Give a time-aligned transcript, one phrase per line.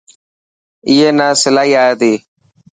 [0.87, 2.13] اي نا سلائي آئي تي.